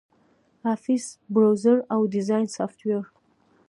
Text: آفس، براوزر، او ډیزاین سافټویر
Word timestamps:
آفس، 0.73 1.05
براوزر، 1.33 1.77
او 1.93 1.99
ډیزاین 2.13 2.47
سافټویر 2.55 3.03